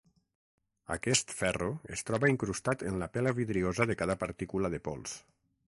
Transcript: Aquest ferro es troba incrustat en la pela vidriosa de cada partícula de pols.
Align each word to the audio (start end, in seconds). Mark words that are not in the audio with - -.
Aquest 0.95 1.33
ferro 1.41 1.67
es 1.97 2.03
troba 2.07 2.31
incrustat 2.33 2.87
en 2.93 2.99
la 3.03 3.09
pela 3.19 3.35
vidriosa 3.41 3.87
de 3.93 3.97
cada 4.03 4.19
partícula 4.25 4.73
de 4.77 4.85
pols. 4.89 5.15